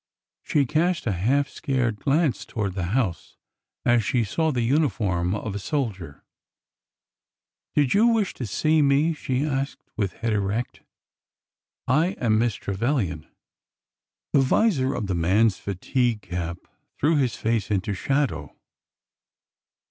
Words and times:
She 0.41 0.65
cast 0.65 1.05
a 1.05 1.11
half 1.11 1.47
scared 1.47 1.97
glance 1.97 2.43
toward 2.43 2.73
the 2.73 2.85
house 2.97 3.37
as 3.85 4.03
she 4.03 4.23
saw 4.23 4.51
the 4.51 4.63
uniform 4.63 5.35
of 5.35 5.53
a 5.53 5.59
soldier.'' 5.59 6.23
Did 7.75 7.93
you 7.93 8.07
wish 8.07 8.33
to 8.33 8.47
see 8.47 8.81
me?'' 8.81 9.13
she 9.13 9.45
asked, 9.45 9.83
with 9.95 10.13
head 10.13 10.33
erect. 10.33 10.81
I 11.87 12.13
am 12.19 12.39
Miss 12.39 12.55
Trevilian.'' 12.55 13.27
The 14.33 14.39
visor 14.41 14.95
of 14.95 15.05
the 15.05 15.13
man's 15.13 15.59
fatigue 15.59 16.23
cap 16.23 16.57
threw 16.97 17.17
his 17.17 17.35
face 17.35 17.69
into 17.69 17.93
shadow. 17.93 18.55